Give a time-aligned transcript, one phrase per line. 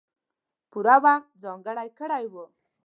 [0.71, 2.45] پوره وخت ځانګړی کړی وو.